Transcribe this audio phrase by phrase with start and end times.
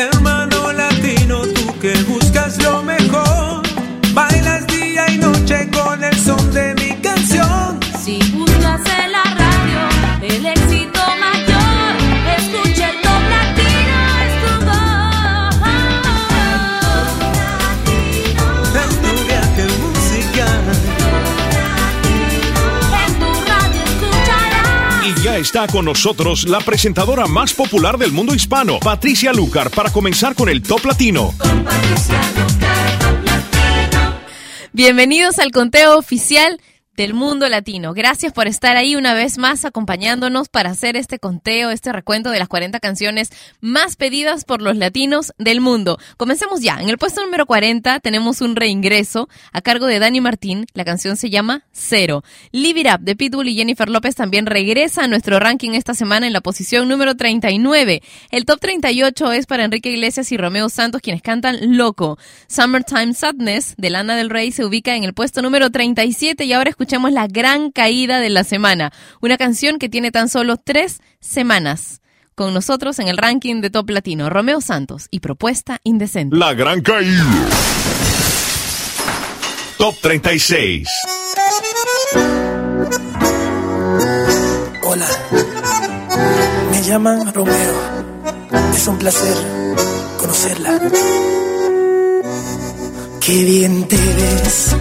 [0.00, 0.39] Latino,
[25.40, 30.50] está con nosotros la presentadora más popular del mundo hispano, Patricia Lucar, para comenzar con
[30.50, 31.34] el Top Latino.
[34.72, 36.60] Bienvenidos al conteo oficial
[37.00, 37.94] del mundo latino.
[37.94, 42.38] Gracias por estar ahí una vez más acompañándonos para hacer este conteo, este recuento de
[42.38, 43.30] las 40 canciones
[43.62, 45.96] más pedidas por los latinos del mundo.
[46.18, 46.76] Comencemos ya.
[46.78, 50.66] En el puesto número 40 tenemos un reingreso a cargo de Dani Martín.
[50.74, 52.22] La canción se llama Cero.
[52.52, 56.26] Live It Up de Pitbull y Jennifer López también regresa a nuestro ranking esta semana
[56.26, 58.02] en la posición número 39.
[58.30, 62.18] El top 38 es para Enrique Iglesias y Romeo Santos quienes cantan Loco.
[62.46, 66.68] Summertime Sadness de Lana del Rey se ubica en el puesto número 37 y ahora
[66.68, 68.92] escuchamos la gran caída de la semana.
[69.20, 72.00] Una canción que tiene tan solo tres semanas.
[72.34, 76.36] Con nosotros en el ranking de Top Latino, Romeo Santos y Propuesta Indecente.
[76.36, 77.24] La gran caída.
[79.78, 80.88] Top 36.
[84.82, 85.06] Hola,
[86.72, 87.74] me llaman Romeo.
[88.74, 89.36] Es un placer
[90.18, 90.80] conocerla.
[93.20, 94.76] Qué bien te ves,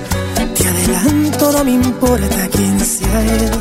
[0.60, 3.52] te adelanto, no me importa quién sea él.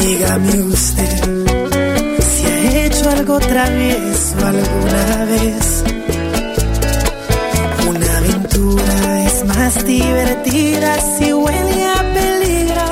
[0.00, 1.14] Dígame usted
[2.30, 5.84] si ha hecho algo otra vez o alguna vez.
[7.86, 12.88] Una aventura es más divertida si huele a peligro.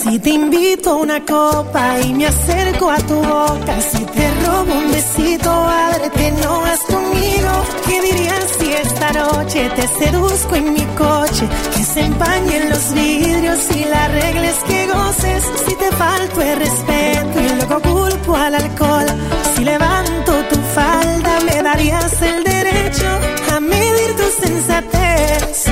[0.00, 4.72] Si te invito a una copa y me acerco a tu boca, si te robo
[4.72, 7.50] un besito, ábrete, no vas conmigo.
[7.86, 11.44] ¿Qué dirías si esta noche te seduzco en mi coche?
[11.74, 15.42] Que se empañen los vidrios y las reglas que goces.
[15.66, 19.08] Si te falto el respeto y luego culpo al alcohol.
[19.54, 23.08] Si levanto tu falda, me darías el derecho
[23.52, 25.64] a medir tu sensatez.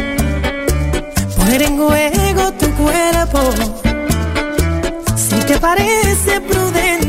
[1.36, 3.40] Poner en juego tu cuerpo
[5.16, 7.05] si te parece prudente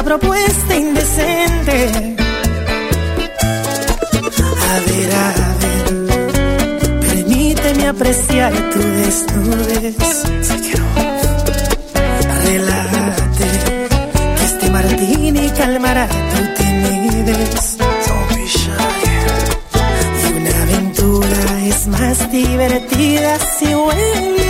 [0.00, 2.16] esta propuesta indecente.
[4.68, 5.28] A ver, a
[5.60, 5.86] ver,
[7.00, 9.96] permíteme apreciar tu desnudez.
[10.42, 10.84] Si quiero,
[14.36, 17.76] que este martini calmará tu timidez.
[20.22, 24.49] Y una aventura es más divertida si huele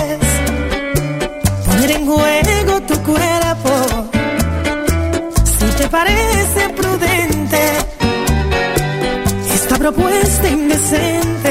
[9.81, 11.50] Propuesta indecente.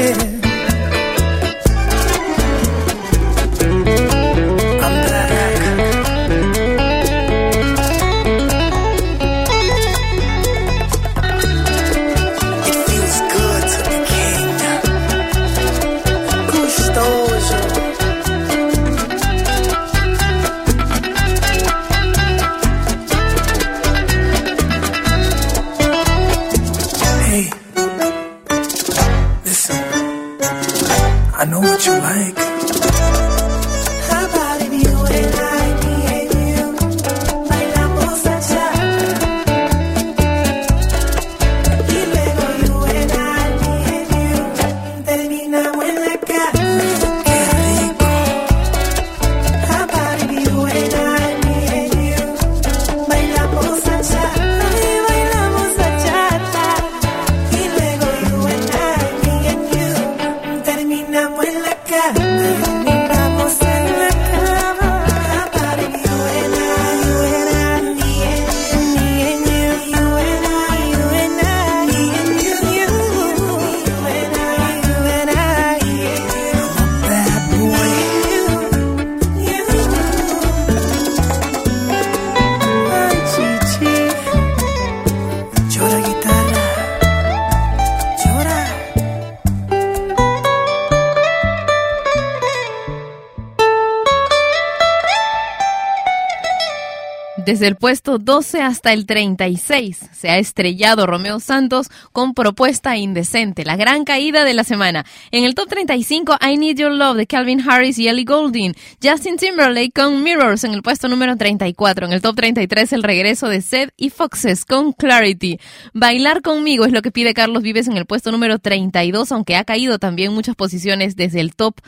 [97.51, 103.65] Desde el puesto 12 hasta el 36 se ha estrellado Romeo Santos con Propuesta Indecente,
[103.65, 105.05] la gran caída de la semana.
[105.31, 108.73] En el top 35, I Need Your Love de Calvin Harris y Ellie Goulding.
[109.03, 112.05] Justin Timberlake con Mirrors en el puesto número 34.
[112.05, 115.59] En el top 33, el regreso de Seth y Foxes con Clarity.
[115.93, 119.65] Bailar conmigo es lo que pide Carlos Vives en el puesto número 32, aunque ha
[119.65, 121.81] caído también muchas posiciones desde el top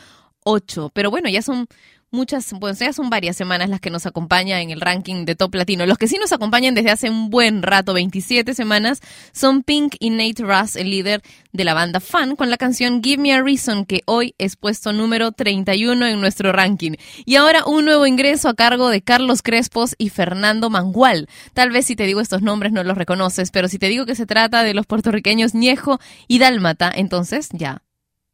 [0.44, 0.90] 8.
[0.92, 1.68] Pero bueno, ya son
[2.14, 5.54] muchas, bueno, ya son varias semanas las que nos acompaña en el ranking de Top
[5.54, 5.84] Latino.
[5.84, 9.00] Los que sí nos acompañan desde hace un buen rato, 27 semanas,
[9.32, 11.22] son Pink y Nate Russ, el líder
[11.52, 14.92] de la banda Fan, con la canción Give Me a Reason, que hoy es puesto
[14.92, 16.92] número 31 en nuestro ranking.
[17.24, 21.28] Y ahora un nuevo ingreso a cargo de Carlos Crespos y Fernando Mangual.
[21.52, 24.14] Tal vez si te digo estos nombres no los reconoces, pero si te digo que
[24.14, 27.82] se trata de los puertorriqueños Ñejo y Dálmata, entonces ya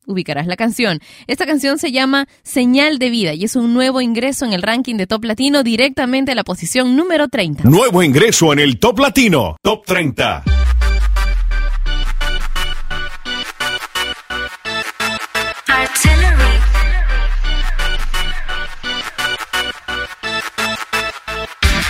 [0.07, 1.01] ubicarás la canción.
[1.27, 4.97] Esta canción se llama Señal de Vida y es un nuevo ingreso en el ranking
[4.97, 7.65] de Top Latino directamente a la posición número 30.
[7.65, 10.45] Nuevo ingreso en el Top Latino, Top 30.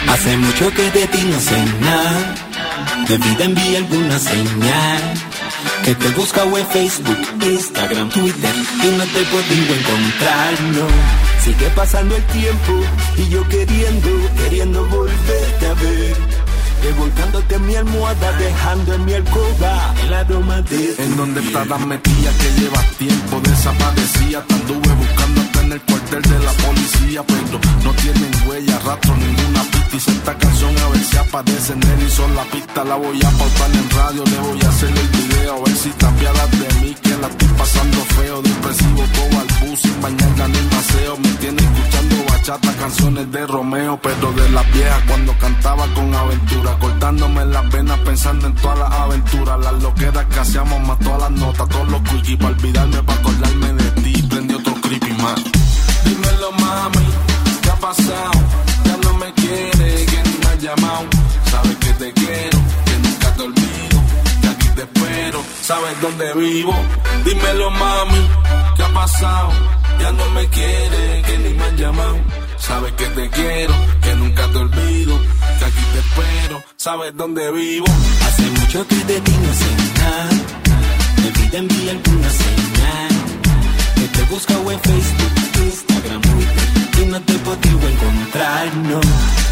[0.09, 2.35] Hace mucho que de ti no sé nada,
[3.09, 5.15] de vida envía alguna señal
[5.85, 10.87] que te busca en Facebook, Instagram, Twitter y no te puedo encontrar, no.
[11.45, 12.73] Sigue pasando el tiempo
[13.17, 16.17] y yo queriendo, queriendo volverte a ver.
[16.83, 21.79] Revolcándote en mi almohada, dejando en mi alcoba el aroma de En donde está la
[21.79, 27.61] metilla que lleva tiempo desaparecía, te anduve buscándote en el cuartel de la policía, pero
[27.85, 29.40] no tienen huella, rastro, pista.
[29.93, 33.19] Hice esta canción a ver si aparece en él y son la pista, la voy
[33.25, 36.81] a pautar en radio, le voy a hacer el video, a ver si cambiadas de
[36.81, 41.29] mí, que la estoy pasando feo, depresivo, todo al bus, sin mañana ni maseo, me
[41.41, 45.03] tiene escuchando bachata, canciones de Romeo, pero de las viejas.
[45.09, 50.39] Cuando cantaba con aventura, cortándome las venas pensando en todas las aventuras, las loqueras que
[50.39, 54.55] hacíamos más todas las notas, todos los quickies para olvidarme, para acordarme de ti, prendí
[54.55, 55.43] otro creepy más.
[56.05, 57.07] Dímelo mami,
[57.61, 58.70] ¿qué ha pasado?
[62.13, 64.03] Quiero, que nunca te olvido,
[64.43, 66.75] que aquí te espero, sabes dónde vivo,
[67.25, 68.29] dímelo mami,
[68.77, 69.51] ¿qué ha pasado?
[70.01, 72.17] Ya no me quiere, que ni me han llamado.
[72.57, 75.19] Sabes que te quiero, que nunca te olvido,
[75.59, 77.87] que aquí te espero, sabes dónde vivo.
[78.27, 80.31] Hace mucho que de ti no sé nada.
[81.23, 83.13] De vida envía alguna señal.
[83.97, 85.33] Que te busca en Facebook,
[85.65, 86.80] Instagram, Twitter.
[87.01, 89.01] Y no te he podido encontrar, no.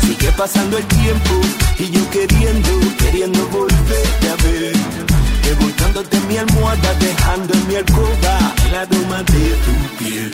[0.03, 1.41] Sigue pasando el tiempo
[1.79, 2.69] y yo queriendo,
[2.99, 4.73] queriendo volverte a ver.
[5.45, 10.33] Revolcándote en mi almohada, dejando en mi alcoba el aroma de tu piel.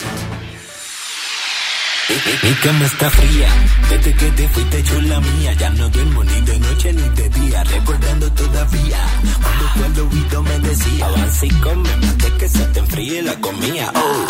[2.43, 3.49] Mi cama está fría,
[3.89, 5.53] desde que te fuiste hecho la mía.
[5.53, 8.99] Ya no duermo ni de noche ni de día, recordando todavía.
[9.41, 13.35] Cuando tú al oído me decía, avanza y come antes que se te enfríe la
[13.35, 13.91] comida.
[13.95, 14.25] Oh,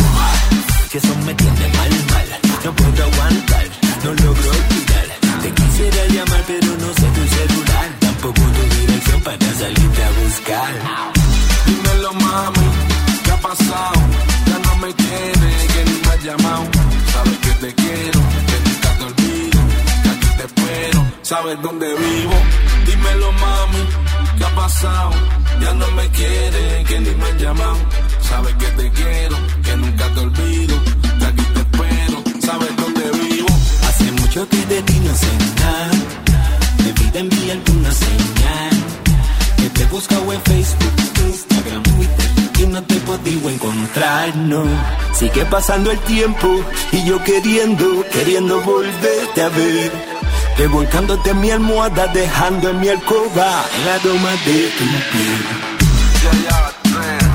[0.91, 2.54] que eso me tiene mal, mal.
[2.65, 3.65] No puedo aguantar,
[4.03, 5.07] no logro olvidar.
[5.43, 7.87] Te quisiera llamar, pero no sé tu celular.
[7.99, 10.73] Tampoco tu dirección para salirte a buscar.
[11.67, 12.67] Dímelo mami,
[13.23, 14.01] ¿qué ha pasado?
[14.47, 16.63] Ya no me quiere, que ni me ha llamado.
[17.13, 19.59] Sabes que te quiero, que nunca te olvido,
[20.01, 21.05] que aquí te espero.
[21.21, 22.37] Sabes dónde vivo,
[22.87, 23.83] dímelo mami,
[24.39, 25.11] ¿qué ha pasado?
[25.61, 27.77] Ya no me quiere, que ni me ha llamado.
[28.21, 30.75] Sabes que te quiero, que nunca te olvido,
[43.95, 44.65] podido encontrar, no.
[45.13, 46.61] Sigue pasando el tiempo
[46.91, 49.91] y yo queriendo, queriendo volverte a ver.
[50.57, 55.43] Revolcándote en mi almohada, dejando en mi alcoba el aroma de tu piel.
[56.23, 57.25] Ya, ya, tres,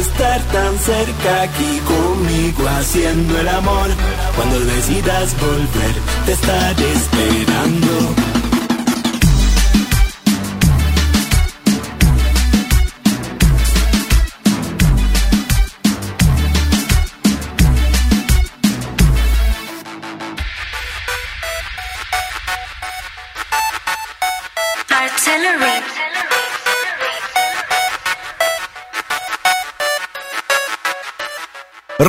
[0.00, 3.88] estar tan cerca aquí conmigo haciendo el amor?
[4.36, 5.94] Cuando decidas volver,
[6.26, 8.27] te estaré esperando.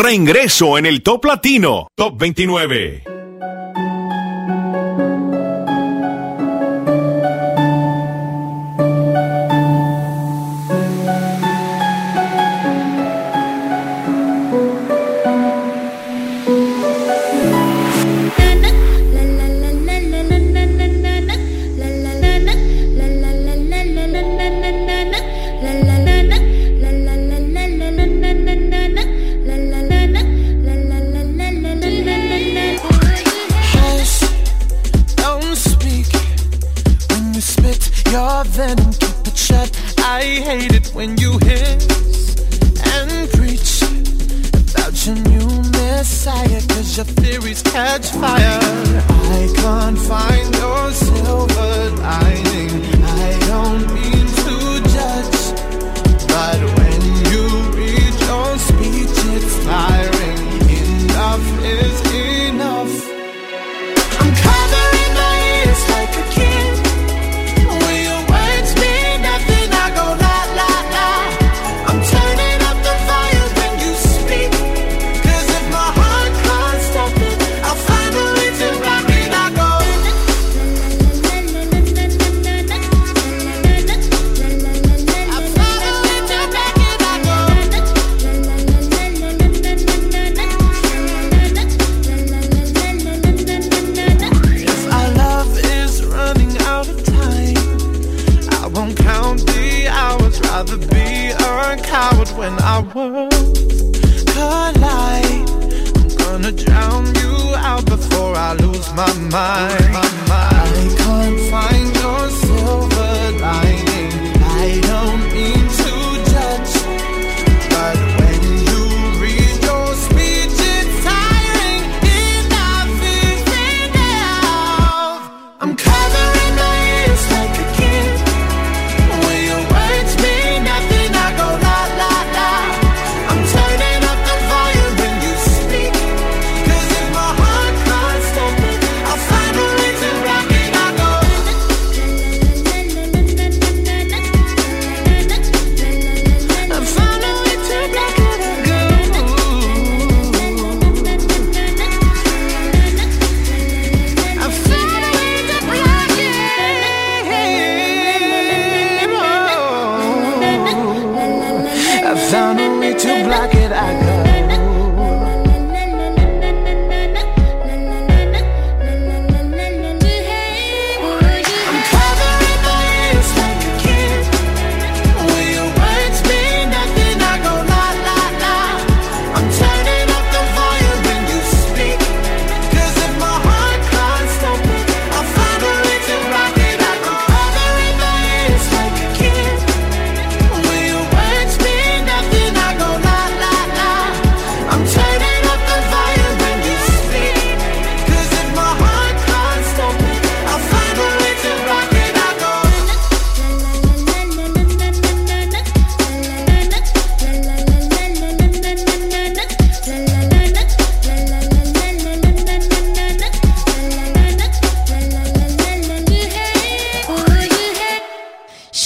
[0.10, 3.09] Reingreso en el Top Latino, Top 29.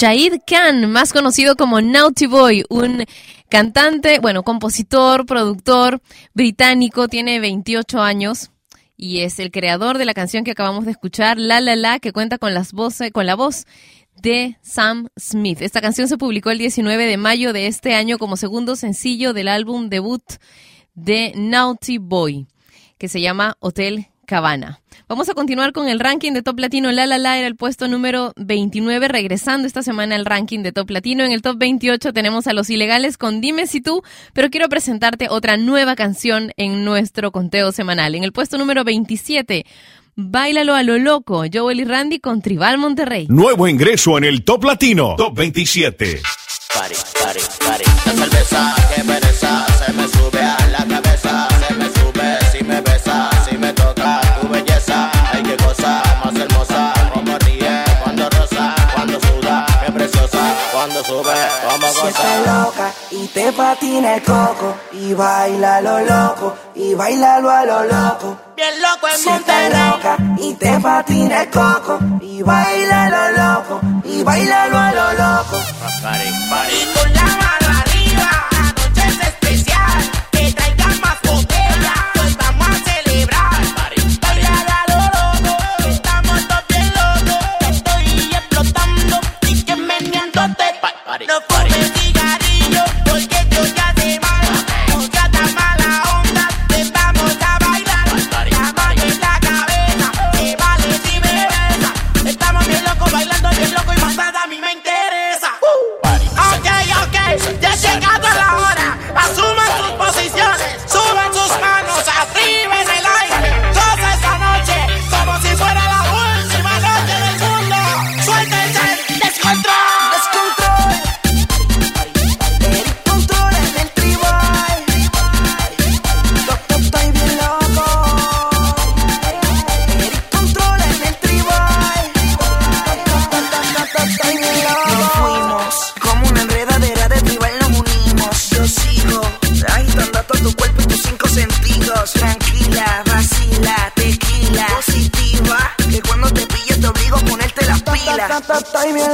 [0.04, 3.06] Shahid Khan, más conocido como Naughty Boy, un
[3.48, 6.02] cantante, bueno, compositor, productor
[6.34, 8.50] británico, tiene 28 años
[8.98, 12.12] y es el creador de la canción que acabamos de escuchar, La La La, que
[12.12, 13.64] cuenta con las voces, con la voz
[14.14, 15.62] de Sam Smith.
[15.62, 19.48] Esta canción se publicó el 19 de mayo de este año como segundo sencillo del
[19.48, 20.22] álbum debut
[20.94, 22.46] de Naughty Boy,
[22.98, 24.80] que se llama Hotel Cabana.
[25.08, 26.90] Vamos a continuar con el ranking de Top Latino.
[26.92, 30.90] La La La era el puesto número 29, regresando esta semana al ranking de Top
[30.90, 31.24] Latino.
[31.24, 34.02] En el Top 28 tenemos a Los Ilegales con Dime si tú,
[34.32, 38.14] pero quiero presentarte otra nueva canción en nuestro conteo semanal.
[38.14, 39.64] En el puesto número 27,
[40.16, 43.26] Báilalo a lo loco, Joel y Randy con Tribal Monterrey.
[43.28, 46.22] Nuevo ingreso en el Top Latino, Top 27.
[46.72, 47.84] Pari, pari, pari.
[48.06, 50.33] La cerveza que pereza se me sube
[61.04, 61.34] sube,
[61.70, 62.64] como Si estás goza.
[62.64, 68.36] loca y te patina el coco y baila lo loco y bailalo a lo loco.
[68.56, 73.80] Bien loco en Si estás loca y te patina el coco y baila lo loco
[74.04, 75.56] y bailalo a lo loco.
[76.02, 76.88] Pari.
[76.94, 77.63] con la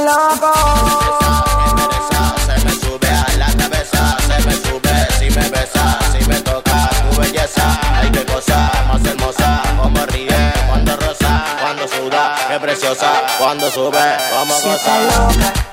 [0.01, 0.07] Se
[2.65, 7.79] me sube la cabeza, se me sube si me besa, si me toca tu belleza.
[7.93, 14.17] Ay, qué cosa más hermosa, como ríe cuando rosa, cuando suda, qué preciosa, cuando sube,
[14.31, 15.70] como goza.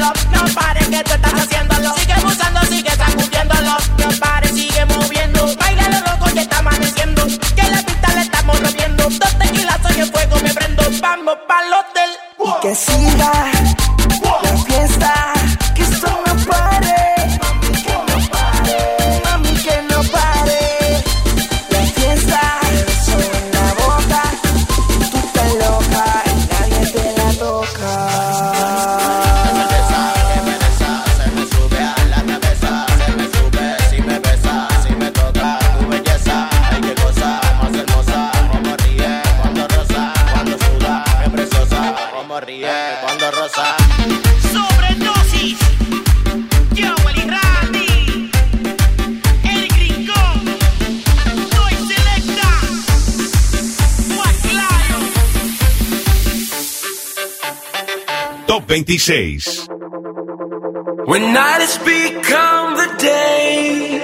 [0.00, 0.79] love Nobody
[58.50, 59.68] Top 26.
[61.06, 64.00] When night has become the day,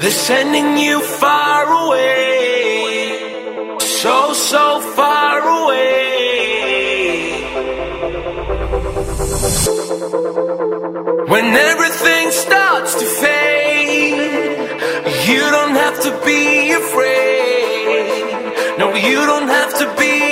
[0.00, 3.78] they're sending you far away.
[3.78, 5.86] So, so far away.
[11.28, 14.18] When everything starts to fade,
[15.28, 18.08] you don't have to be afraid.
[18.80, 20.29] No, you don't have to be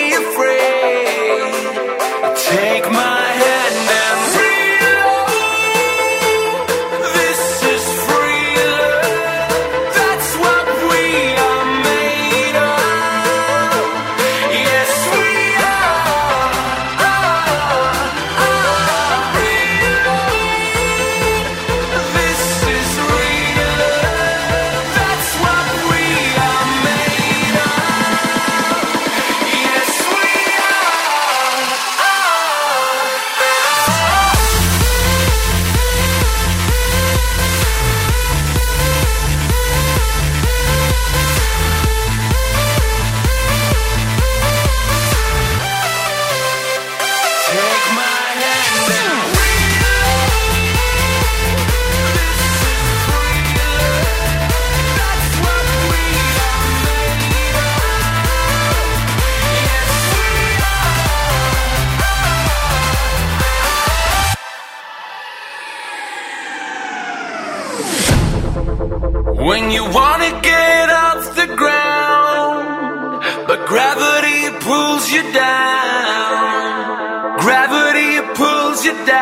[77.58, 79.18] Gravity pulls you down.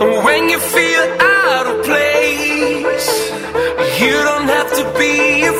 [0.00, 3.10] And when you feel out of place,
[4.00, 5.57] you don't have to be afraid.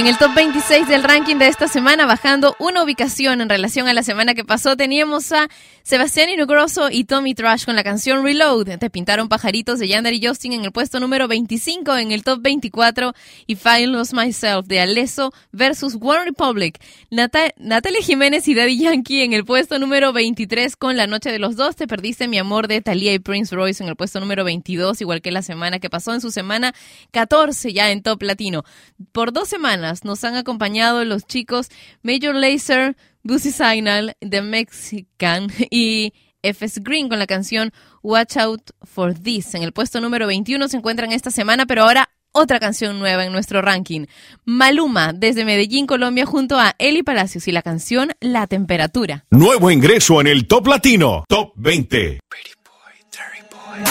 [0.00, 3.92] En el top 26 del ranking de esta semana, bajando una ubicación en relación a
[3.92, 5.46] la semana que pasó, teníamos a
[5.82, 8.78] Sebastián Inugroso y Tommy Trash con la canción Reload.
[8.78, 12.40] Te pintaron pajaritos de Yander y Justin en el puesto número 25 en el top
[12.40, 13.12] 24
[13.46, 16.80] y I Lost Myself de Alesso versus One Republic.
[17.10, 21.38] Nata- Natalia Jiménez y Daddy Yankee en el puesto número 23 con La Noche de
[21.38, 21.76] los Dos.
[21.76, 25.20] Te perdiste mi amor de Thalía y Prince Royce en el puesto número 22, igual
[25.20, 26.72] que la semana que pasó en su semana
[27.10, 28.64] 14 ya en top latino.
[29.12, 31.68] Por dos semanas nos han acompañado los chicos
[32.02, 37.72] Major Lazer, Busy Signal, The Mexican y FS Green con la canción
[38.02, 39.54] Watch Out for This.
[39.54, 43.32] En el puesto número 21 se encuentran esta semana, pero ahora otra canción nueva en
[43.32, 44.06] nuestro ranking.
[44.44, 49.24] Maluma, desde Medellín, Colombia, junto a Eli Palacios y la canción La Temperatura.
[49.30, 51.24] Nuevo ingreso en el Top Latino.
[51.28, 52.20] Top 20.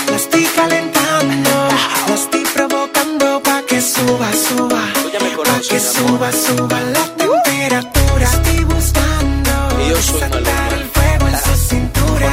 [0.09, 1.49] La estoy calentando,
[2.07, 2.98] la estoy provocando
[3.79, 4.81] que suba, suba.
[5.45, 8.25] Pa' que suba, suba la temperatura.
[8.25, 12.27] Estoy buscando desatar el fuego en su cintura.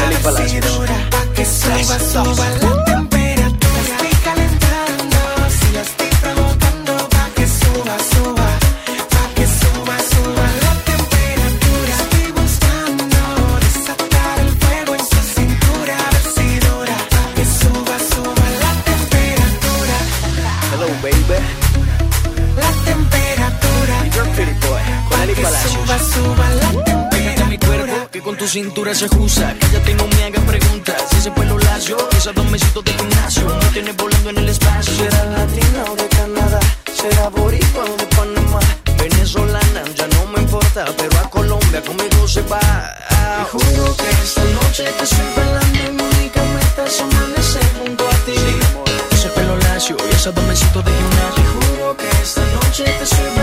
[1.11, 3.16] Pa' que suba, suba la temperatura.
[25.47, 25.73] Palacios.
[25.75, 26.69] suba, suba la
[27.11, 27.93] Pégate a mi temperatura.
[27.93, 29.55] cuerpo, que con tu cintura se usa.
[29.61, 30.97] Cállate y no me hagas preguntas.
[31.11, 33.47] Si ese pelo lacio, esos dos mesitos de gimnasio.
[33.63, 34.95] Me tienes volando en el espacio.
[34.97, 36.61] Será latina o de Canadá.
[37.01, 38.61] Será boricua o de Panamá.
[38.99, 40.85] Venezolana, ya no me importa.
[40.99, 42.59] Pero a Colombia conmigo se va.
[42.59, 48.03] Te juro que esta noche te estoy bailando y mi única meta es amanecer junto
[48.09, 48.35] a ti.
[49.13, 51.35] Ese pelo lacio y esos dos mesitos de gimnasio.
[51.37, 51.43] Te
[51.77, 53.36] juro que esta noche te estoy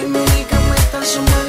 [0.00, 1.41] y mi única meta es amanecer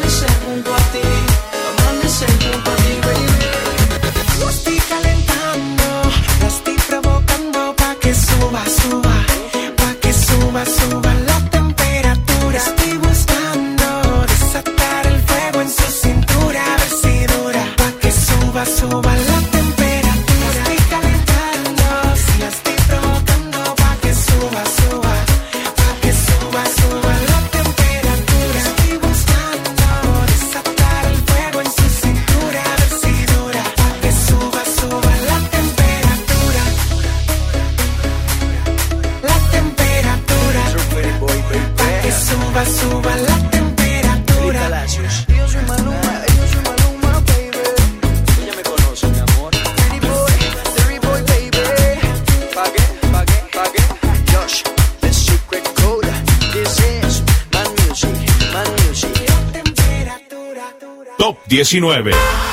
[61.79, 62.52] 19.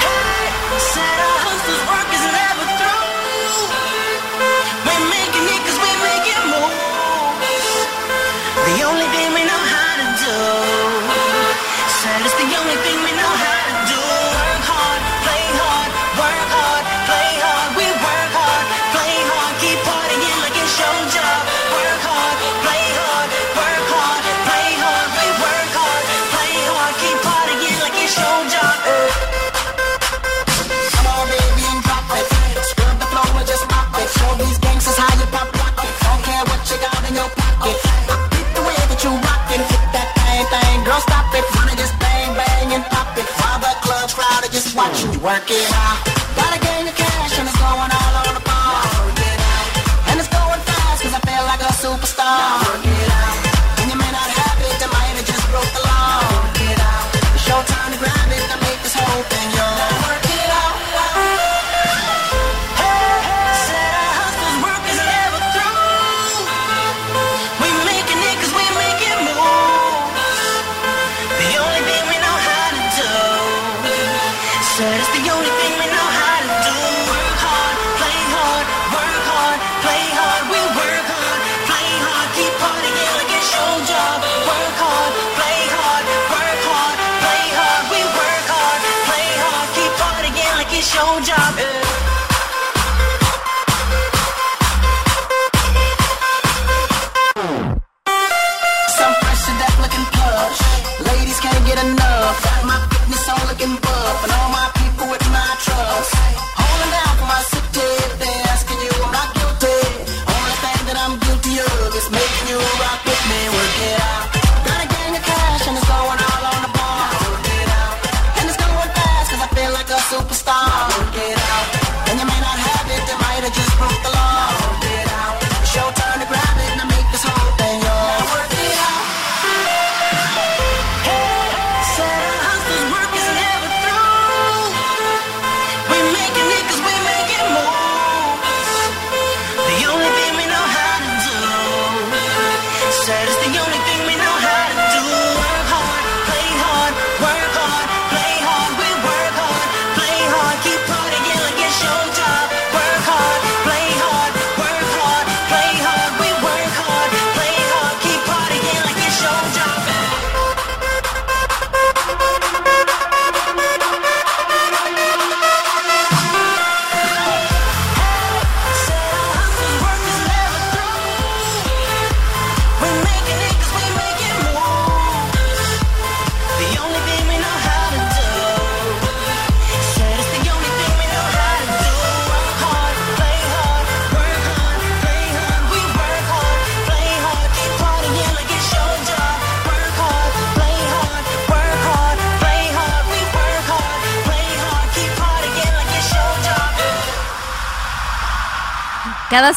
[44.53, 46.05] just watch you work it out.
[46.37, 48.00] Got a gang of cash and it's going up.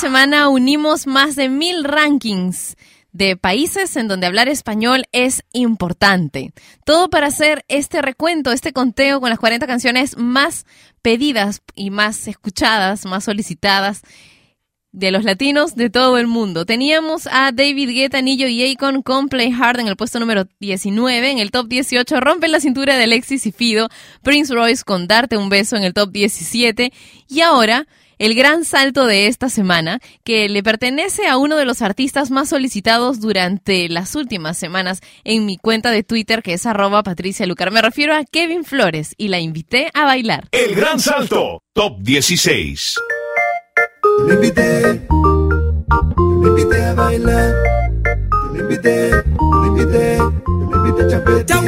[0.03, 2.75] semana unimos más de mil rankings
[3.13, 6.51] de países en donde hablar español es importante.
[6.83, 10.65] Todo para hacer este recuento, este conteo con las 40 canciones más
[11.01, 14.01] pedidas y más escuchadas, más solicitadas
[14.91, 16.65] de los latinos de todo el mundo.
[16.65, 21.31] Teníamos a David Guetta, Nillo y Akon con Play Hard en el puesto número 19.
[21.31, 23.87] En el top 18 rompen la cintura de Alexis y Fido.
[24.21, 26.91] Prince Royce con Darte un beso en el top 17.
[27.29, 27.87] Y ahora
[28.17, 32.49] el gran salto de esta semana, que le pertenece a uno de los artistas más
[32.49, 37.71] solicitados durante las últimas semanas en mi cuenta de Twitter, que es arroba Patricia Lucar.
[37.71, 40.47] Me refiero a Kevin Flores y la invité a bailar.
[40.51, 42.95] El gran salto, top 16.
[44.19, 47.53] Yo le invité, yo le invité a bailar,
[48.31, 51.63] yo le invité, yo le invité, yo le invité a chapetear.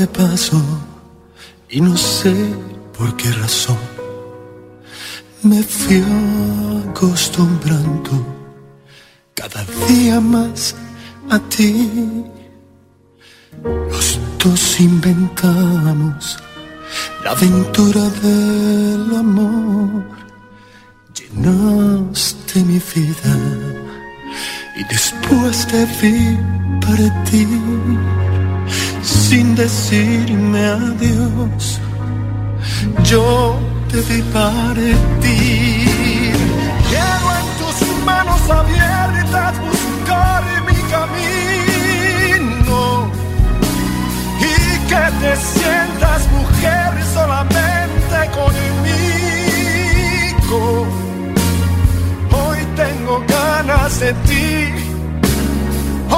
[0.00, 0.58] De paso
[1.68, 2.34] y no sé
[2.96, 3.76] por qué razón
[5.42, 6.02] me fui
[6.88, 8.12] acostumbrando
[9.34, 10.74] cada día más
[11.28, 11.90] a ti.
[13.62, 16.38] Los dos inventamos
[17.22, 20.04] la aventura del amor.
[21.16, 23.34] Llenaste mi vida
[24.78, 26.38] y después te vi
[26.86, 27.48] partir
[29.30, 31.80] sin decirme adiós.
[33.04, 33.56] Yo
[33.88, 36.34] te vi partir.
[36.90, 37.76] Quiero en tus
[38.10, 42.80] manos abiertas buscar mi camino
[44.50, 44.52] y
[44.90, 50.60] que te sientas mujer solamente conmigo.
[52.40, 54.50] Hoy tengo ganas de ti,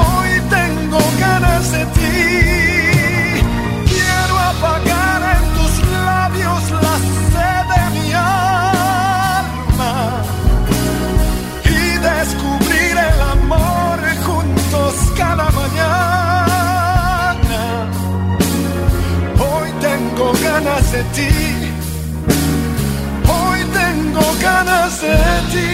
[0.01, 2.82] hoy tengo ganas de ti.
[20.93, 21.33] De ti,
[23.27, 25.17] hoy tengo ganas de
[25.53, 25.71] ti.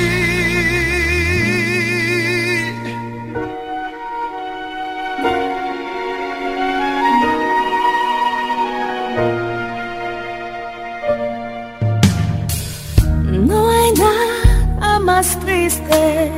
[13.33, 16.31] No hay nada más triste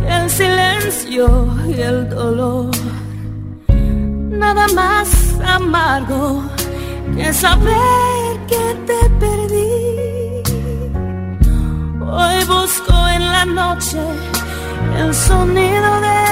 [0.00, 2.70] que el silencio y el dolor.
[3.66, 5.08] Nada más
[5.44, 6.44] amargo
[7.16, 8.03] que saber
[13.54, 14.02] noche
[14.98, 16.22] el sonido de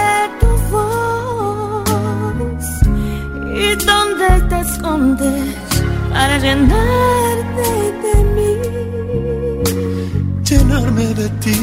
[0.41, 2.65] tu voz
[3.65, 5.55] y dónde te escondes
[6.13, 7.69] para llenarte
[8.03, 8.53] de mí.
[10.49, 11.61] llenarme de ti,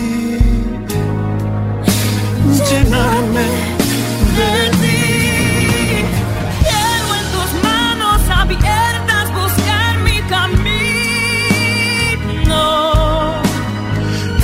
[2.70, 3.45] llenarme
[4.39, 5.01] de ti.
[6.68, 10.60] Quiero en tus manos abiertas buscar mi camino.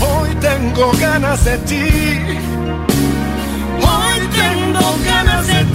[0.00, 1.84] Hoy tengo ganas de ti,
[3.80, 5.73] Hoy tengo ganas de ti.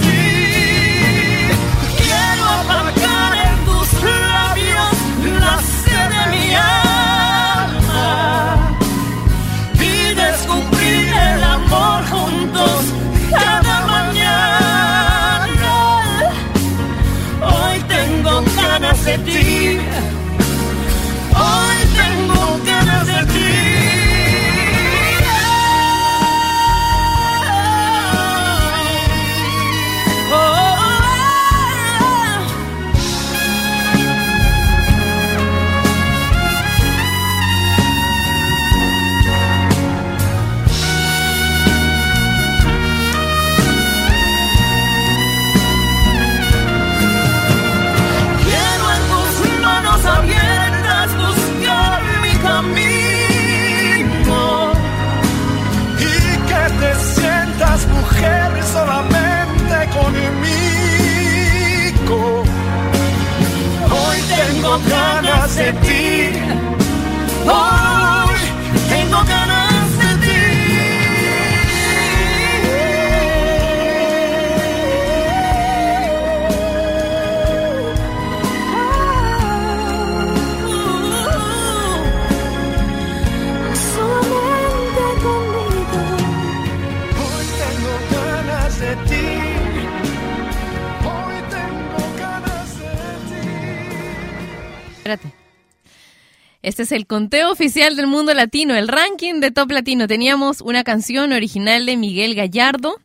[96.92, 100.06] El conteo oficial del mundo latino, el ranking de top latino.
[100.06, 102.96] Teníamos una canción original de Miguel Gallardo.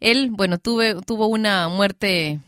[0.00, 2.40] Él, bueno, tuvo una muerte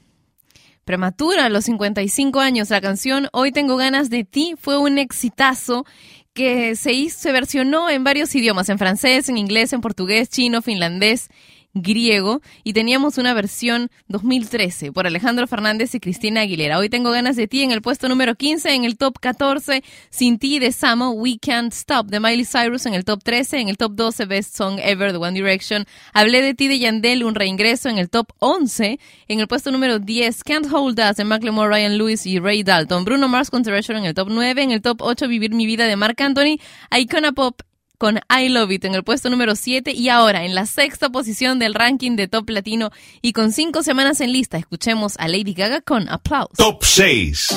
[0.85, 2.71] prematura a los 55 años.
[2.71, 5.85] La canción Hoy tengo ganas de ti fue un exitazo
[6.33, 10.63] que se, hizo, se versionó en varios idiomas, en francés, en inglés, en portugués, chino,
[10.63, 11.29] finlandés
[11.75, 16.79] griego y teníamos una versión 2013 por Alejandro Fernández y Cristina Aguilera.
[16.79, 20.39] Hoy tengo ganas de ti en el puesto número 15, en el top 14, Sin
[20.39, 23.77] ti de Samo, We Can't Stop de Miley Cyrus en el top 13, en el
[23.77, 25.87] top 12, Best Song Ever de One Direction.
[26.13, 28.99] Hablé de ti de Yandel, un reingreso en el top 11,
[29.29, 33.05] en el puesto número 10, Can't Hold Us de Macklemore, Ryan Lewis y Ray Dalton.
[33.05, 35.97] Bruno Mars con en el top 9, en el top 8, Vivir mi vida de
[35.97, 36.59] Marc Anthony,
[36.91, 37.63] Icona Pop
[38.01, 41.59] con I Love It en el puesto número 7 y ahora en la sexta posición
[41.59, 42.91] del ranking de Top Latino
[43.21, 46.57] y con cinco semanas en lista, escuchemos a Lady Gaga con Applause.
[46.57, 47.49] Top 6.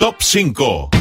[0.00, 0.99] Top 5.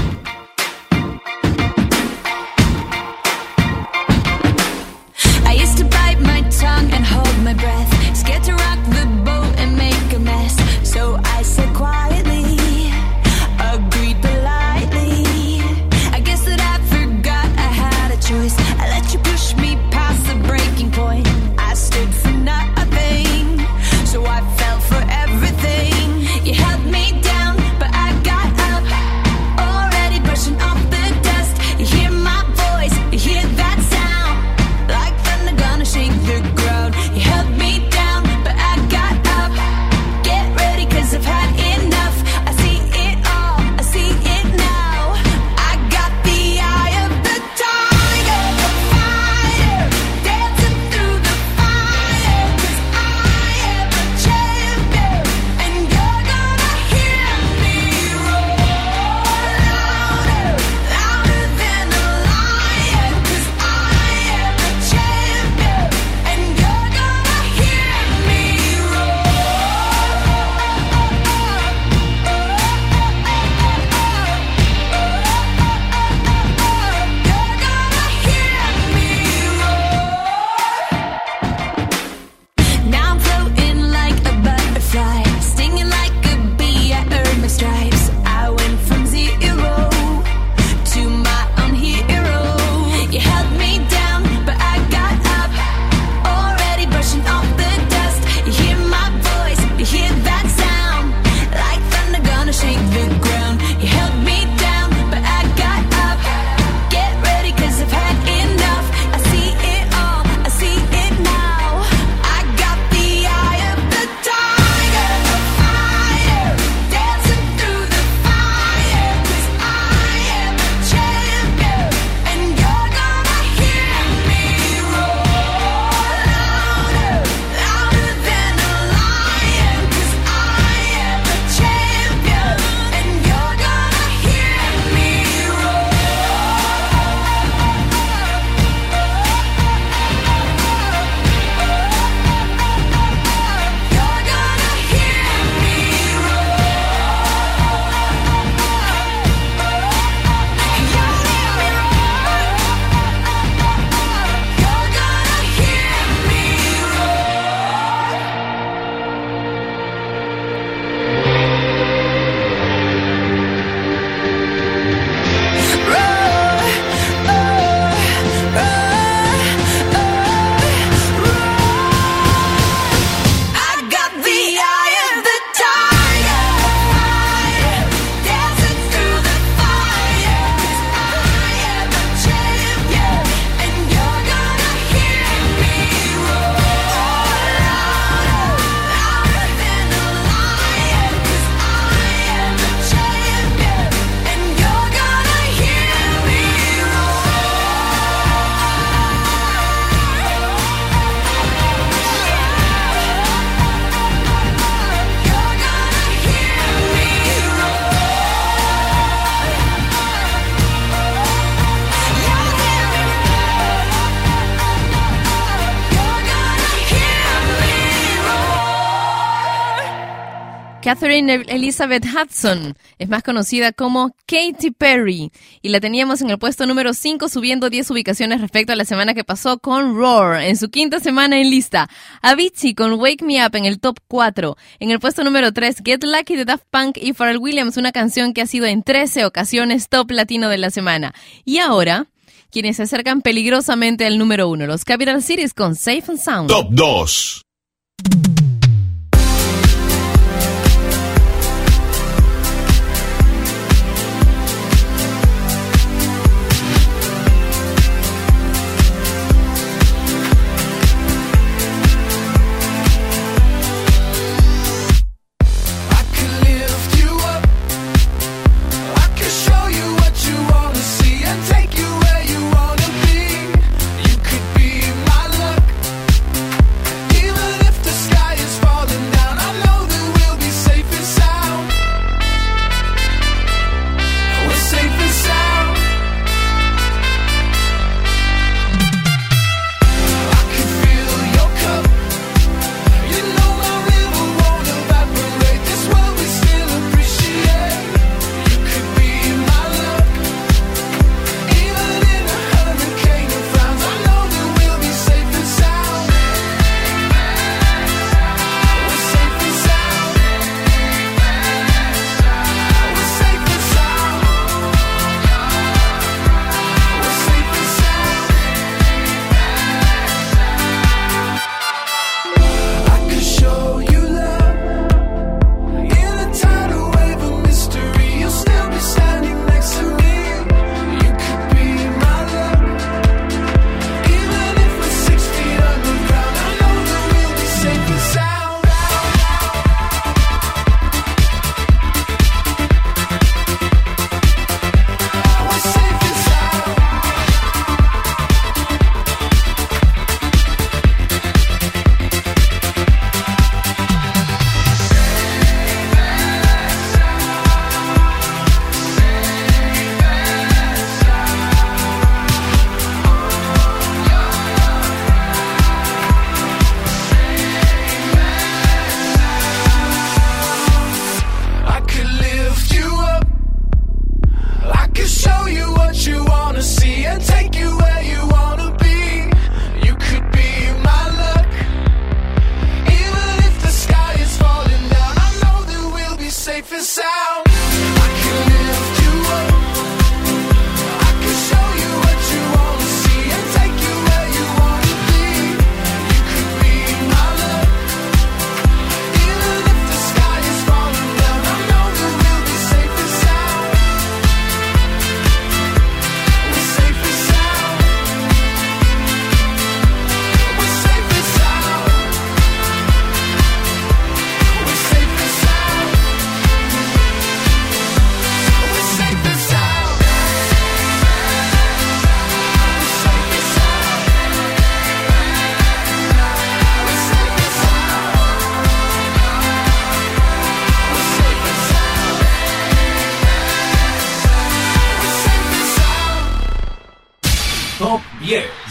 [220.89, 225.31] Catherine Elizabeth Hudson es más conocida como Katy Perry
[225.61, 229.13] y la teníamos en el puesto número 5 subiendo 10 ubicaciones respecto a la semana
[229.13, 231.87] que pasó con Roar en su quinta semana en lista.
[232.23, 234.57] Avicii con Wake Me Up en el top 4.
[234.79, 238.33] En el puesto número 3 Get Lucky de Daft Punk y Pharrell Williams, una canción
[238.33, 241.13] que ha sido en 13 ocasiones top latino de la semana.
[241.45, 242.07] Y ahora
[242.49, 246.49] quienes se acercan peligrosamente al número 1, los Capital Cities con Safe and Sound.
[246.49, 247.43] Top 2.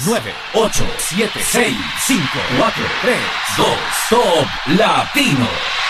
[0.08, 0.22] 9,
[0.54, 2.18] 8, 7, 6, 5,
[2.56, 3.12] 4, 3,
[3.56, 3.64] 2,
[4.08, 4.48] Top
[4.78, 5.87] Latino.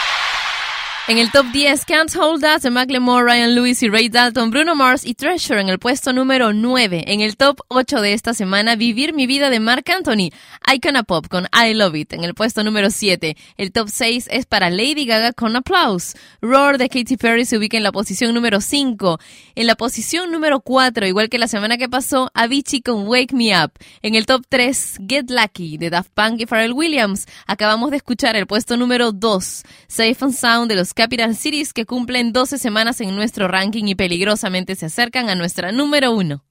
[1.09, 4.75] En el top 10, Can't Hold Us de Macklemore, Ryan Lewis y Ray Dalton, Bruno
[4.75, 7.05] Mars y Treasure en el puesto número 9.
[7.07, 10.29] En el top 8 de esta semana, Vivir mi vida de Mark Anthony,
[10.71, 13.39] Icona Pop con I Love It en el puesto número 7.
[13.57, 16.15] El top 6 es para Lady Gaga con Applause.
[16.43, 19.19] Roar de Katy Perry se ubica en la posición número 5.
[19.55, 23.59] En la posición número 4, igual que la semana que pasó, Avicii con Wake Me
[23.59, 23.73] Up.
[24.03, 27.25] En el top 3, Get Lucky de Daft Punk y Pharrell Williams.
[27.47, 31.87] Acabamos de escuchar el puesto número 2, Safe and Sound de los Capital Cities que
[31.87, 36.45] cumplen 12 semanas en nuestro ranking y peligrosamente se acercan a nuestra número 1.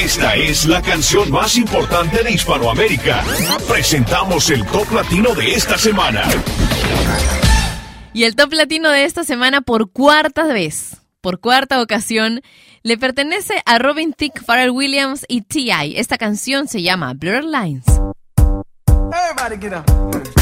[0.00, 3.24] Esta es la canción más importante de Hispanoamérica.
[3.68, 6.22] Presentamos el top latino de esta semana.
[8.12, 12.40] Y el top latino de esta semana por cuarta vez, por cuarta ocasión,
[12.84, 15.98] le pertenece a Robin Thicke, Pharrell Williams y T.I.
[15.98, 17.86] Esta canción se llama Blurred Lines.
[19.12, 20.39] Everybody get up.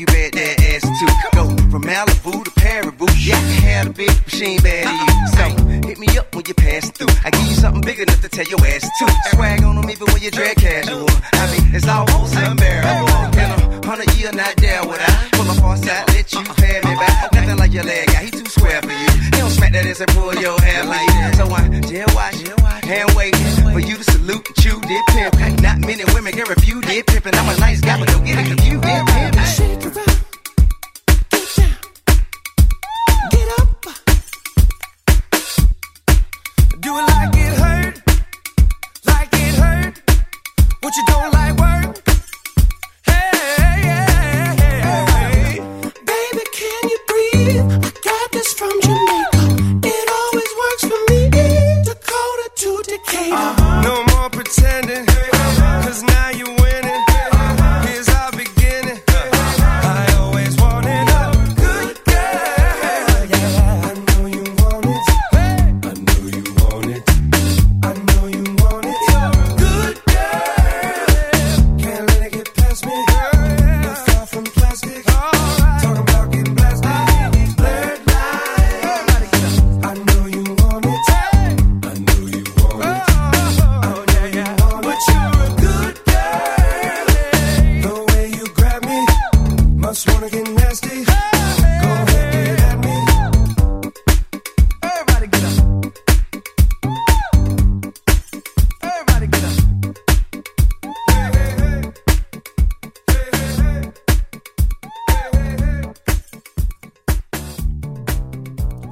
[0.00, 1.06] You bet that ass to.
[1.36, 3.06] Go from Malibu to Paribu.
[3.20, 5.28] Yeah, I have a big machine bad to you.
[5.36, 5.86] So uh-uh.
[5.88, 7.12] hit me up when you pass through.
[7.24, 9.04] I give you something big enough to tell your ass to.
[9.36, 11.04] Swag on them even when you drag casual.
[11.36, 13.12] I mean, it's almost unbearable.
[13.36, 16.54] In a hundred year, not there would I pull up on side, let you uh-uh.
[16.54, 17.32] pay me back.
[17.32, 19.10] Nothing like your leg guy, he too square for you.
[19.28, 21.36] He don't smack that ass and pull your hair like that.
[21.36, 22.40] So I jail watch,
[22.90, 23.36] hand wait
[23.72, 25.34] for you to salute and chew did pimp.
[25.62, 28.46] Not many women can refuse did and I'm a nice guy, but don't get it
[28.46, 29.34] confused did pimp.
[29.46, 30.08] Shake it up.
[33.30, 33.84] Get up.
[36.80, 37.94] Do it like it hurt.
[39.06, 39.94] Like it hurt.
[40.80, 41.39] What you don't like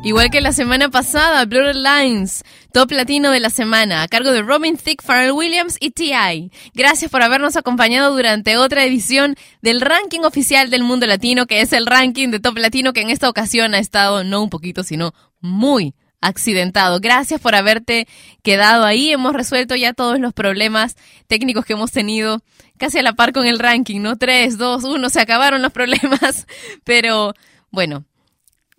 [0.09, 2.43] Igual que la semana pasada, Blurred Lines,
[2.73, 6.51] top latino de la semana, a cargo de Robin Thicke, Pharrell Williams y T.I.
[6.73, 11.75] Gracias por habernos acompañado durante otra edición del ranking oficial del mundo latino, que es
[11.75, 15.13] el ranking de top latino que en esta ocasión ha estado no un poquito, sino
[15.43, 17.01] muy accidentado.
[17.01, 18.09] Gracias por haberte
[18.43, 19.13] quedado ahí.
[19.13, 20.97] Hemos resuelto ya todos los problemas
[21.27, 22.41] técnicos que hemos tenido
[22.79, 24.17] casi a la par con el ranking, ¿no?
[24.17, 26.47] 3, 2, 1, se acabaron los problemas,
[26.85, 27.35] pero
[27.71, 28.07] bueno.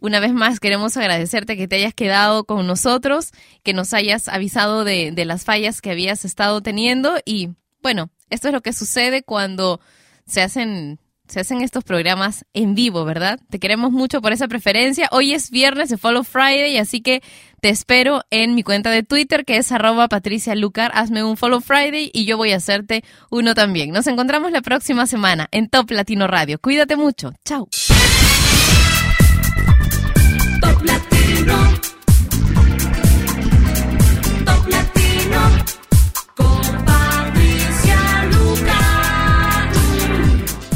[0.02, 3.32] Una vez más queremos agradecerte que te hayas quedado con nosotros,
[3.64, 7.50] que nos hayas avisado de, las fallas que habías estado teniendo y
[7.82, 9.80] bueno, esto es lo que sucede cuando
[10.26, 13.40] se hacen, se hacen estos programas en vivo, ¿verdad?
[13.50, 15.10] Te queremos mucho por esa preferencia.
[15.12, 17.22] Hoy es viernes de Follow Friday, así que
[17.62, 20.92] te espero en mi cuenta de Twitter que es arroba Patricia Lucar.
[20.94, 23.92] Hazme un Follow Friday y yo voy a hacerte uno también.
[23.92, 26.58] Nos encontramos la próxima semana en Top Latino Radio.
[26.60, 27.34] Cuídate mucho.
[27.44, 27.68] Chao.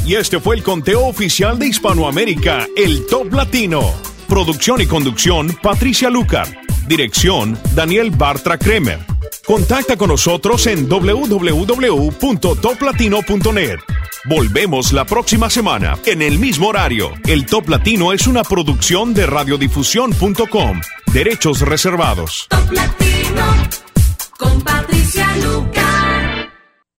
[0.06, 3.80] Y este fue el conteo oficial de Hispanoamérica, el Top Latino.
[4.28, 6.46] Producción y conducción, Patricia Lucar.
[6.86, 9.13] Dirección, Daniel Bartra Kremer.
[9.46, 13.78] Contacta con nosotros en www.toplatino.net.
[14.24, 17.12] Volvemos la próxima semana en el mismo horario.
[17.26, 20.80] El Top Latino es una producción de radiodifusión.com.
[21.12, 22.46] Derechos reservados.
[22.48, 23.44] Top Latino
[24.38, 26.23] con Patricia Lucar.